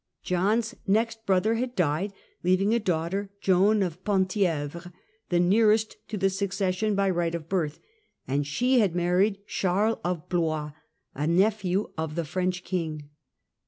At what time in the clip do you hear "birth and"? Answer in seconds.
7.47-8.47